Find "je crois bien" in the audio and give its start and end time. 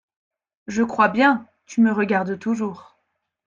0.65-1.47